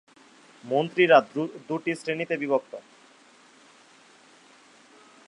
[0.63, 1.17] মন্ত্রীরা
[1.69, 2.73] দুটি শ্রেণিতে বিভক্ত।